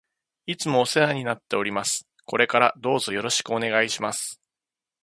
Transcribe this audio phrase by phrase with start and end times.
[0.47, 2.07] いつもお世話になっております。
[2.25, 4.41] これからどうぞよろしくお願いします。